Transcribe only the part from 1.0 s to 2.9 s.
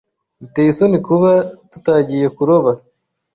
kuba tutagiye kuroba.